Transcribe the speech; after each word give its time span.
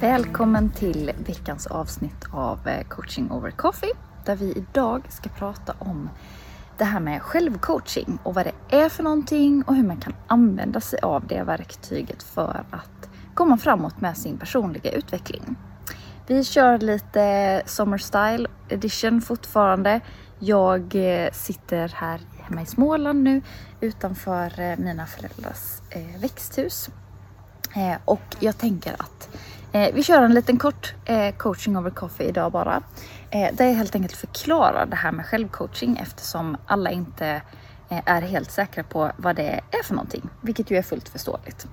Välkommen 0.00 0.70
till 0.70 1.12
veckans 1.26 1.66
avsnitt 1.66 2.24
av 2.32 2.68
eh, 2.68 2.86
Coaching 2.88 3.30
over 3.30 3.50
Coffee 3.50 3.92
där 4.24 4.36
vi 4.36 4.52
idag 4.52 5.02
ska 5.08 5.28
prata 5.28 5.74
om 5.78 6.10
det 6.76 6.84
här 6.84 7.00
med 7.00 7.22
självcoaching 7.22 8.18
och 8.22 8.34
vad 8.34 8.46
det 8.46 8.76
är 8.76 8.88
för 8.88 9.02
någonting 9.02 9.62
och 9.62 9.74
hur 9.74 9.82
man 9.82 9.96
kan 9.96 10.14
använda 10.26 10.80
sig 10.80 10.98
av 11.00 11.26
det 11.26 11.42
verktyget 11.42 12.22
för 12.22 12.64
att 12.70 13.08
komma 13.34 13.56
framåt 13.56 14.00
med 14.00 14.16
sin 14.16 14.38
personliga 14.38 14.90
utveckling. 14.90 15.56
Vi 16.26 16.44
kör 16.44 16.78
lite 16.78 17.62
Summer 17.66 17.98
Style 17.98 18.48
edition 18.68 19.20
fortfarande. 19.20 20.00
Jag 20.38 20.94
eh, 20.94 21.30
sitter 21.32 21.88
här 21.88 22.20
hemma 22.42 22.62
i 22.62 22.66
Småland 22.66 23.22
nu 23.22 23.42
utanför 23.80 24.60
eh, 24.60 24.78
mina 24.78 25.06
föräldrars 25.06 25.80
växthus. 26.20 26.90
Och 28.04 28.36
jag 28.40 28.58
tänker 28.58 28.92
att 28.92 29.28
Eh, 29.78 29.94
vi 29.94 30.02
kör 30.02 30.22
en 30.22 30.34
liten 30.34 30.58
kort 30.58 30.94
eh, 31.04 31.34
coaching 31.34 31.76
over 31.76 31.90
coffee 31.90 32.28
idag 32.28 32.52
bara. 32.52 32.82
Eh, 33.30 33.54
där 33.54 33.64
jag 33.64 33.74
helt 33.74 33.94
enkelt 33.94 34.16
förklarar 34.16 34.86
det 34.86 34.96
här 34.96 35.12
med 35.12 35.26
självcoaching 35.26 35.98
eftersom 36.02 36.56
alla 36.66 36.90
inte 36.90 37.42
eh, 37.88 38.00
är 38.04 38.22
helt 38.22 38.50
säkra 38.50 38.82
på 38.82 39.12
vad 39.16 39.36
det 39.36 39.60
är 39.70 39.82
för 39.84 39.94
någonting, 39.94 40.28
vilket 40.40 40.70
ju 40.70 40.76
är 40.76 40.82
fullt 40.82 41.08
förståeligt. 41.08 41.66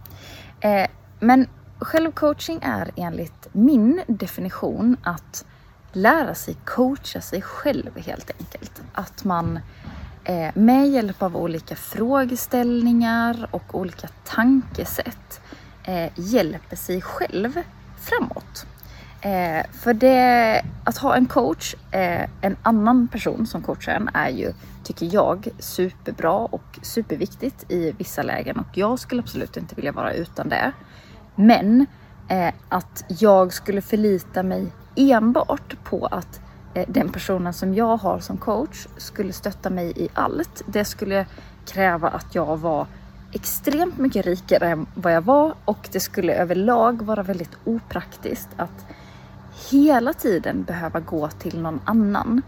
Eh, 0.60 0.88
men 1.20 1.48
självcoaching 1.80 2.60
är 2.62 2.92
enligt 2.96 3.48
min 3.52 4.02
definition 4.08 4.98
att 5.04 5.46
lära 5.92 6.36
sig 6.36 6.56
coacha 6.66 7.22
sig 7.22 7.42
själv 7.42 8.00
helt 8.00 8.32
enkelt. 8.40 8.82
Att 8.94 9.24
man 9.24 9.60
eh, 10.24 10.50
med 10.54 10.88
hjälp 10.90 11.24
av 11.24 11.38
olika 11.38 11.76
frågeställningar 11.76 13.48
och 13.52 13.76
olika 13.76 14.08
tankesätt 14.24 15.42
eh, 15.84 16.12
hjälper 16.16 16.76
sig 16.76 17.02
själv 17.02 17.62
framåt. 18.06 18.66
Eh, 19.22 19.66
för 19.72 19.94
det, 19.94 20.62
att 20.84 20.98
ha 20.98 21.16
en 21.16 21.26
coach, 21.26 21.76
eh, 21.92 22.30
en 22.42 22.58
annan 22.64 23.08
person 23.08 23.48
som 23.48 23.62
coachar 23.62 23.92
en 23.92 24.10
är 24.14 24.30
ju, 24.30 24.54
tycker 24.84 25.14
jag, 25.14 25.48
superbra 25.60 26.34
och 26.34 26.80
superviktigt 26.82 27.72
i 27.72 27.92
vissa 27.92 28.24
lägen 28.24 28.58
och 28.58 28.78
jag 28.78 29.00
skulle 29.00 29.22
absolut 29.22 29.58
inte 29.58 29.76
vilja 29.76 29.92
vara 29.92 30.14
utan 30.14 30.50
det. 30.50 30.72
Men 31.36 31.86
eh, 32.28 32.54
att 32.70 33.04
jag 33.08 33.54
skulle 33.54 33.82
förlita 33.82 34.44
mig 34.44 34.68
enbart 34.96 35.76
på 35.84 36.06
att 36.06 36.42
eh, 36.74 36.86
den 36.88 37.10
personen 37.10 37.54
som 37.54 37.74
jag 37.74 37.98
har 37.98 38.20
som 38.20 38.38
coach 38.38 38.88
skulle 38.98 39.34
stötta 39.34 39.70
mig 39.70 39.94
i 39.96 40.10
allt. 40.14 40.62
Det 40.66 40.86
skulle 40.86 41.26
kräva 41.66 42.10
att 42.10 42.36
jag 42.36 42.58
var 42.58 42.88
extremt 43.36 43.98
mycket 43.98 44.26
rikare 44.26 44.68
än 44.68 44.86
vad 44.94 45.14
jag 45.14 45.22
var 45.22 45.54
och 45.66 45.90
det 45.92 46.00
skulle 46.00 46.36
överlag 46.36 47.02
vara 47.02 47.24
väldigt 47.24 47.58
opraktiskt 47.66 48.50
att 48.58 48.86
hela 49.72 50.14
tiden 50.14 50.64
behöva 50.64 51.00
gå 51.00 51.30
till 51.30 51.62
någon 51.62 51.82
annan 51.86 52.42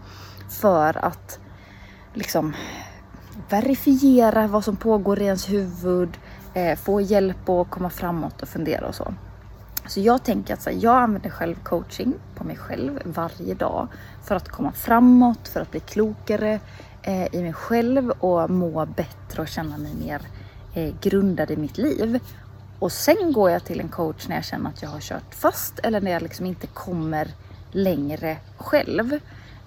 för 0.60 1.04
att 1.04 1.38
liksom 2.14 2.54
verifiera 3.48 4.46
vad 4.46 4.64
som 4.64 4.76
pågår 4.76 5.22
i 5.22 5.24
ens 5.24 5.48
huvud, 5.50 6.18
eh, 6.54 6.78
få 6.78 7.00
hjälp 7.00 7.48
att 7.48 7.70
komma 7.70 7.90
framåt 7.90 8.42
och 8.42 8.48
fundera 8.48 8.86
och 8.86 8.94
så. 8.94 9.14
Så 9.86 10.00
jag 10.00 10.24
tänker 10.24 10.54
att 10.54 10.62
så 10.62 10.70
här, 10.70 10.78
jag 10.80 10.96
använder 10.96 11.30
själv 11.30 11.54
coaching 11.62 12.14
på 12.34 12.44
mig 12.44 12.56
själv 12.56 13.00
varje 13.04 13.54
dag 13.54 13.88
för 14.24 14.34
att 14.34 14.48
komma 14.48 14.72
framåt, 14.72 15.48
för 15.48 15.60
att 15.60 15.70
bli 15.70 15.80
klokare 15.80 16.60
eh, 17.02 17.34
i 17.34 17.42
mig 17.42 17.52
själv 17.52 18.10
och 18.10 18.50
må 18.50 18.86
bättre 18.86 19.42
och 19.42 19.48
känna 19.48 19.78
mig 19.78 19.94
mer 19.94 20.20
eh, 20.78 21.58
mitt 21.58 21.78
liv. 21.78 22.20
Och 22.78 22.92
sen 22.92 23.32
går 23.32 23.50
jag 23.50 23.64
till 23.64 23.80
en 23.80 23.88
coach 23.88 24.28
när 24.28 24.36
jag 24.36 24.44
känner 24.44 24.70
att 24.70 24.82
jag 24.82 24.88
har 24.88 25.00
kört 25.00 25.34
fast 25.34 25.78
eller 25.78 26.00
när 26.00 26.10
jag 26.10 26.22
liksom 26.22 26.46
inte 26.46 26.66
kommer 26.66 27.28
längre 27.72 28.36
själv. 28.56 29.12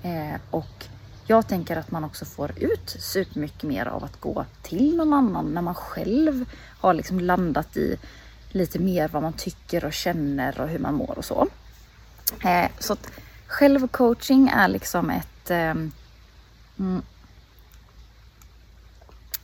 Eh, 0.03 0.39
och 0.49 0.85
jag 1.27 1.47
tänker 1.47 1.77
att 1.77 1.91
man 1.91 2.03
också 2.03 2.25
får 2.25 2.51
ut 2.57 2.95
supermycket 2.99 3.63
mer 3.63 3.85
av 3.85 4.03
att 4.03 4.19
gå 4.19 4.45
till 4.61 4.95
någon 4.95 5.13
annan 5.13 5.53
när 5.53 5.61
man 5.61 5.75
själv 5.75 6.45
har 6.79 6.94
liksom 6.94 7.19
landat 7.19 7.78
i 7.78 7.97
lite 8.49 8.79
mer 8.79 9.07
vad 9.07 9.22
man 9.22 9.33
tycker 9.33 9.85
och 9.85 9.93
känner 9.93 10.61
och 10.61 10.67
hur 10.67 10.79
man 10.79 10.93
mår 10.93 11.17
och 11.17 11.25
så. 11.25 11.47
Eh, 12.43 12.69
så 12.79 12.93
att 12.93 13.11
självcoaching 13.47 14.49
är 14.49 14.67
liksom 14.67 15.09
ett 15.09 15.51
eh, 15.51 15.73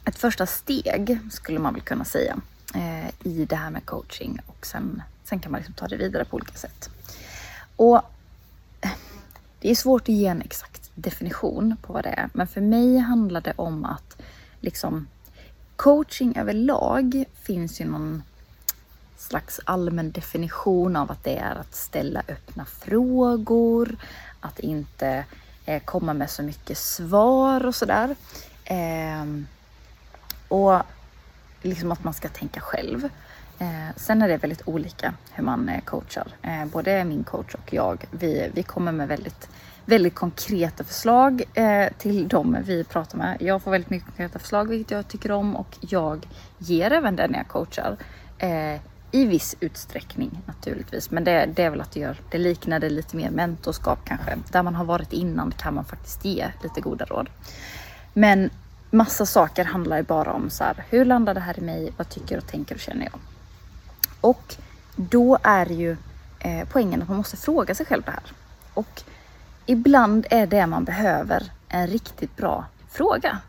ett 0.08 0.18
första 0.18 0.46
steg 0.46 1.20
skulle 1.32 1.60
man 1.60 1.74
väl 1.74 1.82
kunna 1.82 2.06
säga 2.06 2.38
eh, 2.76 3.08
i 3.24 3.46
det 3.46 3.56
här 3.56 3.70
med 3.70 3.86
coaching 3.86 4.40
och 4.48 4.66
sen, 4.66 5.02
sen 5.24 5.40
kan 5.40 5.52
man 5.52 5.60
liksom 5.60 5.76
ta 5.76 5.88
det 5.88 5.98
vidare 5.98 6.26
på 6.26 6.36
olika 6.36 6.54
sätt. 6.54 6.90
Och 7.76 7.96
eh, 8.82 8.92
det 9.60 9.72
är 9.72 9.76
svårt 9.76 10.02
att 10.02 10.16
ge 10.16 10.28
en 10.28 10.42
exakt 10.42 10.92
definition 10.96 11.76
på 11.82 11.94
vad 11.94 12.04
det 12.04 12.10
är, 12.10 12.30
men 12.34 12.48
för 12.48 12.62
mig 12.62 12.98
handlar 12.98 13.42
det 13.42 13.54
om 13.56 13.86
att 13.86 14.22
liksom 14.62 15.08
coaching 15.76 16.38
överlag 16.38 17.26
finns 17.34 17.82
ju 17.82 17.86
någon 17.86 18.24
slags 19.18 19.60
allmän 19.66 20.12
definition 20.12 20.96
av 20.96 21.12
att 21.12 21.24
det 21.24 21.38
är 21.38 21.56
att 21.56 21.76
ställa 21.76 22.20
öppna 22.28 22.66
frågor, 22.66 23.98
att 24.40 24.60
inte 24.60 25.26
eh, 25.66 25.82
komma 25.84 26.14
med 26.14 26.30
så 26.30 26.44
mycket 26.44 26.78
svar 26.78 27.66
och 27.66 27.76
sådär. 27.76 28.16
Ehm, 28.66 29.48
och 30.48 30.82
liksom 31.62 31.92
att 31.92 32.04
man 32.04 32.14
ska 32.14 32.30
tänka 32.30 32.60
själv. 32.60 33.10
Eh, 33.60 33.96
sen 33.96 34.22
är 34.22 34.28
det 34.28 34.38
väldigt 34.38 34.62
olika 34.66 35.14
hur 35.32 35.44
man 35.44 35.70
eh, 35.70 35.82
coachar. 35.82 36.28
Eh, 36.42 36.66
både 36.66 37.04
min 37.04 37.24
coach 37.24 37.56
och 37.56 37.74
jag, 37.74 38.06
vi, 38.12 38.52
vi 38.54 38.64
kommer 38.64 38.92
med 38.92 39.08
väldigt, 39.08 39.50
väldigt 39.86 40.16
konkreta 40.16 40.84
förslag 40.84 41.44
eh, 41.54 41.88
till 41.98 42.28
dem 42.28 42.58
vi 42.66 42.84
pratar 42.84 43.18
med. 43.18 43.38
Jag 43.40 43.62
får 43.62 43.72
väldigt 43.72 43.90
mycket 43.90 44.08
konkreta 44.08 44.40
förslag, 44.40 44.70
vilket 44.70 44.92
jag 44.92 45.08
tycker 45.08 45.32
om 45.32 45.56
och 45.56 45.78
jag 45.82 46.28
ger 46.58 46.92
även 46.92 47.16
det 47.16 47.28
när 47.28 47.38
jag 47.38 47.48
coachar. 47.48 47.98
Eh, 48.38 48.76
I 49.12 49.26
viss 49.26 49.56
utsträckning 49.60 50.42
naturligtvis, 50.46 51.12
men 51.12 51.24
det, 51.24 51.50
det 51.56 51.64
är 51.64 51.70
väl 51.70 51.82
att 51.82 51.92
det 51.92 52.00
gör 52.00 52.18
det 52.32 52.38
liknar 52.38 52.80
det 52.80 52.90
lite 52.90 53.16
mer 53.16 53.30
mentorskap 53.30 54.00
kanske. 54.06 54.38
Där 54.52 54.64
man 54.64 54.76
har 54.76 54.86
varit 54.86 55.14
innan 55.14 55.52
kan 55.52 55.74
man 55.74 55.86
faktiskt 55.86 56.26
ge 56.26 56.48
lite 56.64 56.82
goda 56.82 57.06
råd. 57.06 57.30
Men 58.14 58.50
massa 58.90 59.26
saker 59.26 59.66
handlar 59.66 59.98
ju 59.98 60.04
bara 60.04 60.34
om 60.34 60.50
så 60.50 60.64
här, 60.64 60.86
hur 60.90 61.06
landar 61.06 61.34
det 61.34 61.40
här 61.40 61.60
i 61.60 61.62
mig? 61.62 61.94
Vad 61.98 62.10
tycker 62.10 62.38
och 62.38 62.48
tänker 62.48 62.76
och 62.76 62.82
känner 62.82 63.06
jag? 63.06 63.20
Och 64.22 64.56
då 64.96 65.38
är 65.44 65.66
ju 65.66 65.98
eh, 66.40 66.68
poängen 66.72 67.02
att 67.02 67.08
man 67.08 67.18
måste 67.18 67.38
fråga 67.38 67.76
sig 67.76 67.86
själv 67.86 68.04
det 68.06 68.12
här. 68.12 68.24
Och 68.74 69.04
ibland 69.66 70.26
är 70.30 70.48
det 70.48 70.68
man 70.68 70.84
behöver 70.84 71.52
en 71.70 71.88
riktigt 71.88 72.36
bra 72.36 72.66
fråga. 72.90 73.40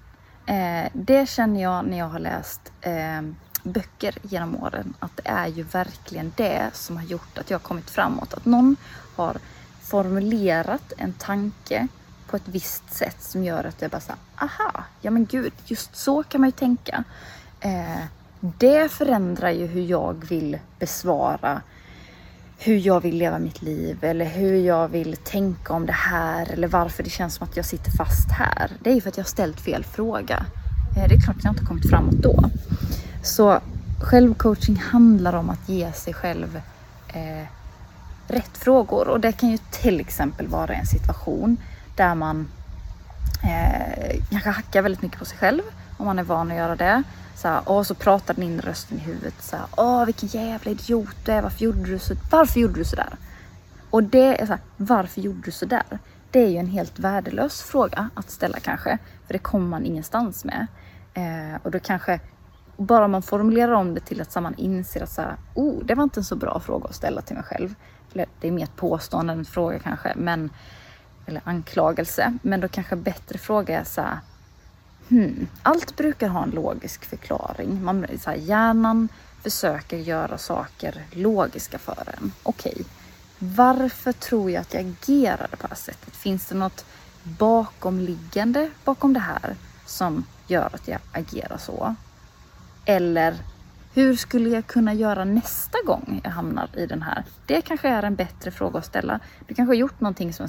Eh, 0.46 0.90
det 0.92 1.28
känner 1.28 1.62
jag 1.62 1.84
när 1.86 1.98
jag 1.98 2.08
har 2.08 2.18
läst 2.18 2.72
eh, 2.80 3.22
böcker 3.62 4.14
genom 4.22 4.56
åren, 4.56 4.94
att 4.98 5.16
det 5.16 5.28
är 5.28 5.46
ju 5.46 5.62
verkligen 5.62 6.32
det 6.36 6.70
som 6.72 6.96
har 6.96 7.04
gjort 7.04 7.38
att 7.38 7.50
jag 7.50 7.58
har 7.58 7.62
kommit 7.62 7.90
framåt. 7.90 8.34
Att 8.34 8.44
någon 8.44 8.76
har 9.16 9.36
formulerat 9.82 10.92
en 10.96 11.12
tanke 11.12 11.88
på 12.30 12.36
ett 12.36 12.48
visst 12.48 12.94
sätt 12.94 13.22
som 13.22 13.44
gör 13.44 13.64
att 13.64 13.82
jag 13.82 13.90
bara 13.90 14.00
så 14.00 14.12
aha, 14.36 14.84
ja 15.00 15.10
men 15.10 15.26
gud, 15.26 15.52
just 15.64 15.96
så 15.96 16.22
kan 16.22 16.40
man 16.40 16.48
ju 16.48 16.52
tänka. 16.52 17.04
Eh, 17.60 18.04
det 18.40 18.92
förändrar 18.92 19.50
ju 19.50 19.66
hur 19.66 19.82
jag 19.82 20.24
vill 20.24 20.58
besvara 20.78 21.62
hur 22.58 22.76
jag 22.76 23.00
vill 23.00 23.16
leva 23.16 23.38
mitt 23.38 23.62
liv 23.62 23.98
eller 24.00 24.24
hur 24.24 24.54
jag 24.54 24.88
vill 24.88 25.16
tänka 25.16 25.72
om 25.72 25.86
det 25.86 25.92
här 25.92 26.52
eller 26.52 26.68
varför 26.68 27.02
det 27.02 27.10
känns 27.10 27.34
som 27.34 27.48
att 27.48 27.56
jag 27.56 27.66
sitter 27.66 27.90
fast 27.90 28.30
här. 28.30 28.70
Det 28.82 28.90
är 28.90 28.94
ju 28.94 29.00
för 29.00 29.08
att 29.08 29.16
jag 29.16 29.24
har 29.24 29.28
ställt 29.28 29.60
fel 29.60 29.84
fråga. 29.84 30.46
Eh, 30.96 31.08
det 31.08 31.14
är 31.14 31.20
klart 31.20 31.36
att 31.36 31.44
jag 31.44 31.52
inte 31.52 31.64
kommit 31.64 31.90
framåt 31.90 32.14
då. 32.14 32.50
Så 33.22 33.60
självcoaching 34.00 34.76
handlar 34.76 35.32
om 35.32 35.50
att 35.50 35.68
ge 35.68 35.92
sig 35.92 36.14
själv 36.14 36.60
eh, 37.08 37.46
rätt 38.26 38.58
frågor 38.58 39.08
och 39.08 39.20
det 39.20 39.32
kan 39.32 39.48
ju 39.48 39.58
till 39.70 40.00
exempel 40.00 40.48
vara 40.48 40.74
en 40.74 40.86
situation 40.86 41.56
där 41.98 42.14
man 42.14 42.48
eh, 43.44 44.20
kanske 44.30 44.50
hackar 44.50 44.82
väldigt 44.82 45.02
mycket 45.02 45.18
på 45.18 45.24
sig 45.24 45.38
själv 45.38 45.62
om 45.96 46.06
man 46.06 46.18
är 46.18 46.22
van 46.22 46.50
att 46.50 46.56
göra 46.56 46.76
det. 46.76 47.02
Så 47.34 47.48
här, 47.48 47.68
och 47.68 47.86
så 47.86 47.94
pratar 47.94 48.34
den 48.34 48.44
in 48.44 48.60
rösten 48.60 48.98
i 48.98 49.00
huvudet. 49.00 49.42
Så 49.42 49.56
här, 49.56 49.66
Åh 49.76 50.04
vilken 50.04 50.28
jävla 50.28 50.70
idiot 50.70 51.16
du 51.24 51.32
är. 51.32 51.42
Varför 51.42 51.64
gjorde 51.64 51.84
du 51.84 51.98
så? 51.98 52.14
Varför 52.30 52.60
gjorde 52.60 52.74
du 52.74 52.84
sådär? 52.84 53.12
Och 53.90 54.02
det 54.02 54.40
är 54.40 54.46
så 54.46 54.52
här, 54.52 54.60
varför 54.76 55.20
gjorde 55.20 55.40
du 55.44 55.50
så 55.50 55.66
där? 55.66 55.98
Det 56.30 56.44
är 56.44 56.48
ju 56.48 56.56
en 56.56 56.66
helt 56.66 56.98
värdelös 56.98 57.62
fråga 57.62 58.10
att 58.14 58.30
ställa 58.30 58.60
kanske, 58.60 58.98
för 59.26 59.32
det 59.32 59.38
kommer 59.38 59.66
man 59.66 59.84
ingenstans 59.84 60.44
med. 60.44 60.66
Eh, 61.14 61.60
och 61.62 61.70
då 61.70 61.78
kanske 61.78 62.20
bara 62.76 63.08
man 63.08 63.22
formulerar 63.22 63.72
om 63.72 63.94
det 63.94 64.00
till 64.00 64.20
att 64.20 64.42
man 64.42 64.54
inser 64.54 65.02
att 65.02 65.12
så 65.12 65.22
här, 65.22 65.36
oh, 65.54 65.84
det 65.84 65.94
var 65.94 66.02
inte 66.02 66.20
en 66.20 66.24
så 66.24 66.36
bra 66.36 66.60
fråga 66.60 66.88
att 66.88 66.94
ställa 66.94 67.22
till 67.22 67.36
mig 67.36 67.44
själv. 67.44 67.74
Eller 68.12 68.26
det 68.40 68.48
är 68.48 68.52
mer 68.52 68.64
ett 68.64 68.76
påstående 68.76 69.32
än 69.32 69.38
en 69.38 69.44
fråga 69.44 69.78
kanske, 69.78 70.12
men, 70.16 70.50
eller 71.28 71.40
anklagelse. 71.44 72.38
Men 72.42 72.60
då 72.60 72.68
kanske 72.68 72.96
bättre 72.96 73.38
fråga 73.38 73.80
är 73.80 73.84
så 73.84 74.00
här, 74.00 74.18
hmm, 75.08 75.48
allt 75.62 75.96
brukar 75.96 76.28
ha 76.28 76.42
en 76.42 76.50
logisk 76.50 77.04
förklaring. 77.04 77.84
Man, 77.84 78.06
så 78.20 78.30
här, 78.30 78.36
hjärnan 78.36 79.08
försöker 79.42 79.96
göra 79.96 80.38
saker 80.38 81.02
logiska 81.12 81.78
för 81.78 82.14
en. 82.18 82.32
Okej, 82.42 82.72
okay. 82.72 82.84
varför 83.38 84.12
tror 84.12 84.50
jag 84.50 84.60
att 84.60 84.74
jag 84.74 84.86
agerade 84.86 85.56
på 85.56 85.66
det 85.66 85.68
här 85.68 85.76
sättet? 85.76 86.16
Finns 86.16 86.46
det 86.46 86.54
något 86.54 86.84
bakomliggande 87.22 88.70
bakom 88.84 89.12
det 89.12 89.20
här 89.20 89.56
som 89.86 90.24
gör 90.46 90.70
att 90.72 90.88
jag 90.88 91.00
agerar 91.12 91.58
så? 91.58 91.94
Eller 92.84 93.36
hur 93.94 94.16
skulle 94.16 94.48
jag 94.48 94.66
kunna 94.66 94.94
göra 94.94 95.24
nästa 95.24 95.78
gång 95.86 96.20
jag 96.24 96.30
hamnar 96.30 96.78
i 96.78 96.86
den 96.86 97.02
här? 97.02 97.24
Det 97.46 97.60
kanske 97.60 97.88
är 97.88 98.02
en 98.02 98.14
bättre 98.14 98.50
fråga 98.50 98.78
att 98.78 98.86
ställa. 98.86 99.20
Du 99.46 99.54
kanske 99.54 99.70
har 99.70 99.74
gjort 99.74 100.00
någonting 100.00 100.32
som 100.32 100.44
är 100.44 100.48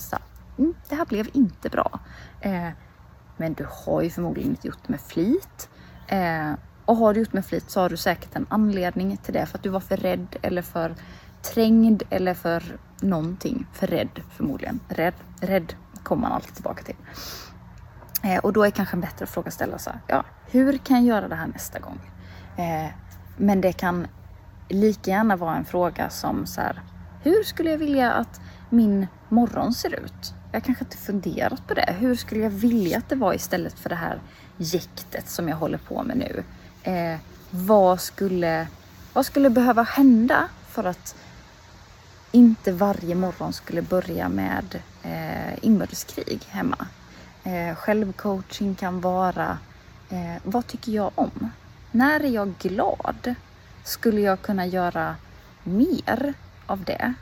mm, 0.60 0.74
det 0.90 0.96
här 0.96 1.06
blev 1.06 1.30
inte 1.34 1.70
bra. 1.70 2.00
Eh, 2.42 2.70
men 3.38 3.54
du 3.54 3.68
har 3.86 4.02
ju 4.02 4.10
förmodligen 4.10 4.50
inte 4.50 4.68
gjort 4.68 4.80
det 4.88 4.90
med 4.90 5.02
flit. 5.02 5.70
Eh, 6.08 6.54
och 6.86 6.96
har 6.96 7.14
du 7.14 7.20
gjort 7.20 7.34
med 7.34 7.46
flit 7.46 7.70
så 7.70 7.82
har 7.82 7.90
du 7.90 7.98
säkert 7.98 8.36
en 8.36 8.46
anledning 8.50 9.18
till 9.18 9.34
det. 9.34 9.46
För 9.46 9.58
att 9.58 9.64
du 9.64 9.70
var 9.70 9.80
för 9.80 9.98
rädd 9.98 10.36
eller 10.42 10.62
för 10.62 10.96
trängd 11.42 12.04
eller 12.10 12.34
för 12.34 12.78
någonting. 13.02 13.68
För 13.74 13.88
rädd 13.88 14.22
förmodligen. 14.32 14.80
Rädd, 14.88 15.14
rädd 15.42 15.74
kommer 16.04 16.22
man 16.22 16.32
alltid 16.32 16.54
tillbaka 16.54 16.84
till. 16.84 16.96
Eh, 18.24 18.38
och 18.38 18.54
då 18.54 18.64
är 18.64 18.72
kanske 18.72 18.96
en 18.96 19.02
bättre 19.02 19.26
fråga 19.26 19.48
att 19.48 19.54
ställa 19.54 19.78
så 19.78 19.90
här. 19.90 20.00
Ja, 20.08 20.24
hur 20.46 20.78
kan 20.78 20.98
jag 20.98 21.06
göra 21.06 21.28
det 21.28 21.36
här 21.36 21.48
nästa 21.48 21.80
gång? 21.80 22.00
Eh, 22.58 22.92
men 23.38 23.62
det 23.62 23.74
kan 23.74 24.08
lika 24.70 25.12
gärna 25.12 25.36
vara 25.36 25.56
en 25.56 25.66
fråga 25.66 26.10
som 26.10 26.46
så 26.46 26.62
här. 26.62 26.82
Hur 27.24 27.44
skulle 27.44 27.72
jag 27.72 27.78
vilja 27.78 28.12
att 28.12 28.42
min 28.70 29.08
morgon 29.30 29.74
ser 29.74 29.94
ut? 29.94 30.34
Jag 30.52 30.64
kanske 30.64 30.84
inte 30.84 30.98
funderat 30.98 31.68
på 31.68 31.74
det. 31.74 31.96
Hur 32.00 32.16
skulle 32.16 32.42
jag 32.42 32.50
vilja 32.50 32.98
att 32.98 33.10
det 33.10 33.16
var 33.16 33.34
istället 33.34 33.80
för 33.80 33.90
det 33.90 33.96
här 33.96 34.20
jäktet 34.58 35.30
som 35.30 35.50
jag 35.50 35.56
håller 35.56 35.78
på 35.78 36.04
med 36.04 36.18
nu? 36.18 36.44
Eh, 36.92 37.20
vad, 37.50 38.02
skulle, 38.02 38.68
vad 39.14 39.26
skulle 39.26 39.50
behöva 39.50 39.84
hända 39.84 40.50
för 40.68 40.84
att 40.84 41.16
inte 42.32 42.72
varje 42.72 43.16
morgon 43.16 43.54
skulle 43.54 43.82
börja 43.82 44.30
med 44.30 44.82
eh, 45.04 45.66
inbördeskrig 45.66 46.42
hemma? 46.48 46.88
Eh, 47.44 47.76
självcoaching 47.76 48.76
kan 48.76 49.02
vara, 49.02 49.58
eh, 50.10 50.42
vad 50.44 50.68
tycker 50.68 50.92
jag 50.92 51.12
om? 51.16 51.52
När 51.92 52.20
är 52.20 52.30
jag 52.30 52.54
glad? 52.60 53.36
Skulle 53.84 54.22
jag 54.22 54.42
kunna 54.42 54.66
göra 54.66 55.16
mer 55.64 56.34
av 56.66 56.84
det? 56.84 57.14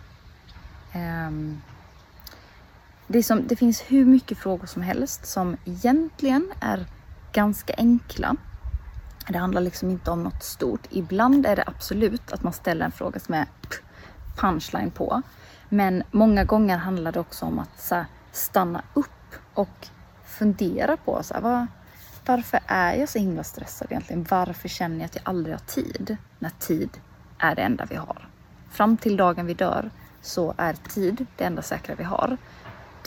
Ehm, 0.94 1.62
det, 3.07 3.24
som, 3.24 3.48
det 3.48 3.56
finns 3.56 3.81
hur 3.88 4.06
mycket 4.06 4.38
frågor 4.38 4.68
som 4.68 4.81
helst 4.81 5.25
som 5.25 5.57
egentligen 5.65 6.51
är 6.59 6.86
ganska 7.31 7.74
enkla. 7.77 8.36
Det 9.27 9.38
handlar 9.38 9.62
liksom 9.62 9.89
inte 9.89 10.12
om 10.12 10.24
något 10.24 10.44
stort. 10.44 10.88
Ibland 10.89 11.45
är 11.45 11.56
det 11.56 11.63
absolut 11.68 12.31
att 12.31 12.44
man 12.44 12.54
ställer 12.54 12.86
en 12.86 12.92
fråga 12.92 13.19
som 13.19 13.33
är 13.33 13.45
punchline 14.38 14.92
på. 14.92 15.21
Men 15.69 16.04
många 16.12 16.44
gånger 16.44 16.77
handlar 16.77 17.12
det 17.12 17.19
också 17.19 17.45
om 17.45 17.59
att 17.59 17.88
här, 17.92 18.06
stanna 18.31 18.81
upp 18.94 19.36
och 19.53 19.88
fundera 20.25 20.98
på 20.98 21.24
så 21.24 21.33
här, 21.33 21.42
vad, 21.42 21.68
varför 22.25 22.60
är 22.68 22.95
jag 22.95 23.10
så 23.10 23.19
himla 23.19 23.44
stressad 23.44 23.88
egentligen? 23.92 24.25
Varför 24.30 24.69
känner 24.69 24.98
jag 24.98 25.06
att 25.06 25.15
jag 25.15 25.24
aldrig 25.25 25.56
har 25.56 25.62
tid? 25.62 26.18
När 26.39 26.51
tid 26.60 26.89
är 27.38 27.56
det 27.56 27.62
enda 27.62 27.86
vi 27.89 27.95
har. 27.95 28.27
Fram 28.69 28.98
till 28.98 29.18
dagen 29.18 29.45
vi 29.45 29.53
dör 29.53 29.89
så 30.21 30.53
är 30.57 30.74
tid 30.74 31.25
det 31.36 31.44
enda 31.44 31.62
säkra 31.62 31.95
vi 31.95 32.03
har. 32.03 32.38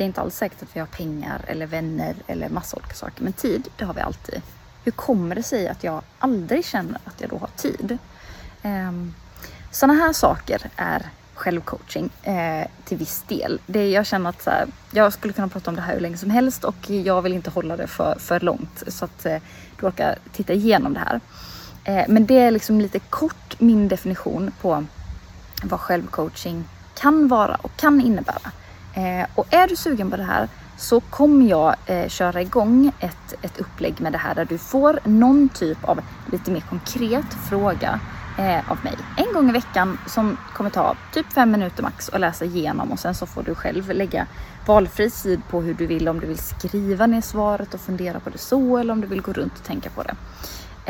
Det 0.01 0.05
är 0.05 0.07
inte 0.07 0.21
alls 0.21 0.37
säkert 0.37 0.63
att 0.63 0.77
vi 0.77 0.81
har 0.81 0.87
pengar 0.87 1.45
eller 1.47 1.67
vänner 1.67 2.15
eller 2.27 2.49
massa 2.49 2.77
olika 2.77 2.95
saker. 2.95 3.23
Men 3.25 3.33
tid, 3.33 3.69
det 3.77 3.85
har 3.85 3.95
vi 3.95 4.01
alltid. 4.01 4.43
Hur 4.85 4.93
kommer 4.93 5.35
det 5.35 5.43
sig 5.43 5.69
att 5.69 5.85
jag 5.85 6.03
aldrig 6.19 6.65
känner 6.65 7.01
att 7.05 7.21
jag 7.21 7.31
då 7.31 7.39
har 7.39 7.49
tid? 7.57 7.99
Ehm, 8.63 9.15
Sådana 9.71 10.01
här 10.01 10.13
saker 10.13 10.71
är 10.77 11.07
självcoaching 11.35 12.11
eh, 12.23 12.67
till 12.85 12.99
viss 12.99 13.23
del. 13.29 13.61
Det, 13.67 13.91
jag 13.91 14.07
känner 14.07 14.31
att 14.31 14.43
så 14.43 14.51
här, 14.51 14.67
jag 14.91 15.13
skulle 15.13 15.33
kunna 15.33 15.49
prata 15.49 15.71
om 15.71 15.77
det 15.77 15.83
här 15.83 15.95
hur 15.95 16.01
länge 16.01 16.17
som 16.17 16.31
helst 16.31 16.65
och 16.65 16.91
jag 16.91 17.23
vill 17.23 17.33
inte 17.33 17.51
hålla 17.51 17.77
det 17.77 17.87
för, 17.87 18.19
för 18.19 18.41
långt 18.41 18.83
så 18.87 19.05
att 19.05 19.27
eh, 19.27 19.37
du 19.81 19.87
orkar 19.87 20.19
titta 20.33 20.53
igenom 20.53 20.95
det 20.95 21.01
här. 21.01 21.21
Eh, 21.85 22.05
men 22.09 22.27
det 22.27 22.39
är 22.39 22.51
liksom 22.51 22.81
lite 22.81 22.99
kort 22.99 23.61
min 23.61 23.89
definition 23.89 24.53
på 24.61 24.85
vad 25.63 25.81
självcoaching 25.81 26.65
kan 26.95 27.29
vara 27.29 27.55
och 27.55 27.77
kan 27.77 28.01
innebära. 28.01 28.53
Eh, 28.95 29.27
och 29.35 29.55
är 29.55 29.69
du 29.69 29.77
sugen 29.77 30.11
på 30.11 30.17
det 30.17 30.23
här 30.23 30.49
så 30.77 31.01
kommer 31.01 31.47
jag 31.47 31.75
eh, 31.87 32.09
köra 32.09 32.43
igång 32.43 32.93
ett, 33.01 33.35
ett 33.43 33.61
upplägg 33.61 34.01
med 34.01 34.13
det 34.13 34.19
här 34.19 34.35
där 34.35 34.45
du 34.45 34.59
får 34.59 34.99
någon 35.05 35.49
typ 35.49 35.85
av 35.85 36.01
lite 36.33 36.51
mer 36.51 36.61
konkret 36.61 37.35
fråga 37.49 38.01
eh, 38.39 38.71
av 38.71 38.79
mig 38.85 38.95
en 39.17 39.35
gång 39.35 39.49
i 39.49 39.53
veckan 39.53 39.99
som 40.07 40.37
kommer 40.55 40.71
ta 40.71 40.97
typ 41.13 41.33
fem 41.33 41.51
minuter 41.51 41.83
max 41.83 42.09
att 42.09 42.21
läsa 42.21 42.45
igenom 42.45 42.93
och 42.93 42.99
sen 42.99 43.15
så 43.15 43.27
får 43.27 43.43
du 43.43 43.55
själv 43.55 43.91
lägga 43.91 44.27
valfri 44.67 45.11
tid 45.11 45.41
på 45.51 45.61
hur 45.61 45.75
du 45.75 45.87
vill, 45.87 46.09
om 46.09 46.21
du 46.21 46.27
vill 46.27 46.39
skriva 46.39 47.07
ner 47.07 47.21
svaret 47.21 47.75
och 47.75 47.81
fundera 47.81 48.21
på 48.21 48.31
det 48.31 48.39
så 48.39 48.79
eller 48.79 48.93
om 48.93 49.01
du 49.01 49.07
vill 49.07 49.23
gå 49.23 49.33
runt 49.33 49.59
och 49.59 49.65
tänka 49.65 49.91
på 49.91 50.03
det. 50.03 50.15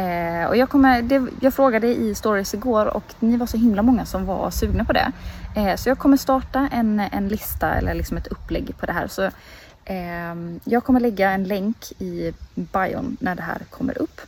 Eh, 0.01 0.47
och 0.47 0.57
jag, 0.57 0.69
kommer, 0.69 1.03
det, 1.03 1.27
jag 1.41 1.55
frågade 1.55 1.87
i 1.87 2.15
stories 2.15 2.55
igår 2.55 2.87
och 2.87 3.05
ni 3.21 3.37
var 3.37 3.47
så 3.47 3.57
himla 3.57 3.83
många 3.83 4.07
som 4.07 4.27
var 4.27 4.51
sugna 4.51 4.85
på 4.85 4.93
det. 4.93 5.13
Eh, 5.57 5.77
så 5.77 5.89
jag 5.89 5.99
kommer 5.99 6.17
starta 6.17 6.69
en, 6.73 7.01
en 7.01 7.29
lista 7.29 7.75
eller 7.75 7.95
liksom 7.95 8.17
ett 8.17 8.27
upplägg 8.27 8.77
på 8.79 8.87
det 8.87 8.93
här. 8.93 9.09
Så, 9.09 9.23
eh, 9.85 10.35
jag 10.65 10.85
kommer 10.85 11.01
lägga 11.01 11.31
en 11.31 11.45
länk 11.45 11.93
i 11.99 12.33
bion 12.55 13.17
när 13.21 13.35
det 13.35 13.43
här 13.43 13.63
kommer 13.71 14.03
upp. 14.03 14.21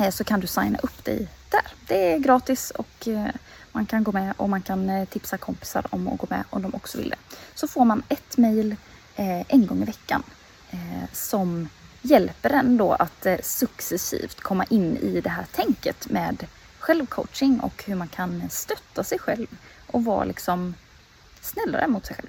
Eh, 0.00 0.10
så 0.10 0.24
kan 0.24 0.40
du 0.40 0.46
signa 0.46 0.78
upp 0.82 1.04
dig 1.04 1.28
där. 1.50 1.66
Det 1.86 2.12
är 2.12 2.18
gratis 2.18 2.70
och 2.70 3.08
eh, 3.08 3.26
man 3.72 3.86
kan 3.86 4.04
gå 4.04 4.12
med 4.12 4.34
och 4.36 4.48
man 4.48 4.62
kan 4.62 4.90
eh, 4.90 5.04
tipsa 5.04 5.38
kompisar 5.38 5.86
om 5.90 6.08
att 6.08 6.18
gå 6.18 6.26
med 6.30 6.44
om 6.50 6.62
de 6.62 6.74
också 6.74 6.98
vill 6.98 7.10
det. 7.10 7.36
Så 7.54 7.68
får 7.68 7.84
man 7.84 8.02
ett 8.08 8.38
mail 8.38 8.76
eh, 9.16 9.40
en 9.52 9.66
gång 9.66 9.82
i 9.82 9.84
veckan 9.84 10.22
eh, 10.70 11.04
som 11.12 11.68
hjälper 12.02 12.50
en 12.50 12.76
då 12.76 12.92
att 12.92 13.26
eh, 13.26 13.38
successivt 13.42 14.40
komma 14.40 14.64
in 14.64 14.96
i 14.96 15.20
det 15.20 15.30
här 15.30 15.46
tänket 15.52 16.10
med 16.10 16.46
självcoaching 16.78 17.60
och 17.60 17.84
hur 17.86 17.94
man 17.94 18.08
kan 18.08 18.50
stötta 18.50 19.04
sig 19.04 19.18
själv 19.18 19.46
och 19.86 20.04
vara 20.04 20.24
liksom 20.24 20.74
snällare 21.40 21.88
mot 21.88 22.06
sig 22.06 22.16
själv. 22.16 22.28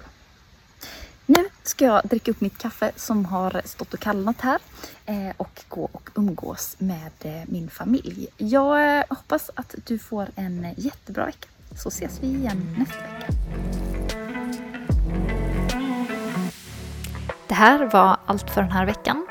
Nu 1.25 1.45
ska 1.63 1.85
jag 1.85 2.01
dricka 2.03 2.31
upp 2.31 2.41
mitt 2.41 2.57
kaffe 2.57 2.91
som 2.95 3.25
har 3.25 3.61
stått 3.65 3.93
och 3.93 3.99
kallnat 3.99 4.41
här 4.41 4.59
eh, 5.05 5.35
och 5.37 5.63
gå 5.69 5.89
och 5.91 6.09
umgås 6.15 6.75
med 6.79 7.11
eh, 7.19 7.41
min 7.45 7.69
familj. 7.69 8.27
Jag 8.37 9.03
hoppas 9.09 9.51
att 9.55 9.75
du 9.85 9.99
får 9.99 10.27
en 10.35 10.73
jättebra 10.77 11.25
vecka 11.25 11.47
så 11.75 11.89
ses 11.89 12.19
vi 12.21 12.27
igen 12.27 12.75
nästa 12.77 13.01
vecka. 13.01 13.33
Det 17.47 17.53
här 17.55 17.85
var 17.85 18.17
allt 18.25 18.49
för 18.49 18.61
den 18.61 18.71
här 18.71 18.85
veckan. 18.85 19.30